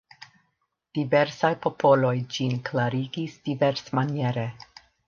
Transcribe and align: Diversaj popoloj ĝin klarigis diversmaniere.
Diversaj 0.99 1.53
popoloj 1.67 2.15
ĝin 2.37 2.59
klarigis 2.71 3.39
diversmaniere. 3.51 4.53